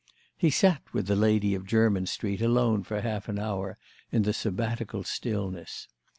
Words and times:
He 0.35 0.49
sat 0.49 0.81
with 0.93 1.05
the 1.05 1.15
lady 1.15 1.53
of 1.53 1.67
Jermyn 1.67 2.07
Street 2.07 2.41
alone 2.41 2.81
for 2.81 2.99
half 3.01 3.29
an 3.29 3.37
hour 3.37 3.77
in 4.11 4.23
the 4.23 4.33
sabbatical 4.33 5.03
stillness. 5.03 5.87